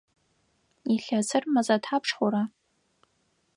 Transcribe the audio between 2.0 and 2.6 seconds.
хъура?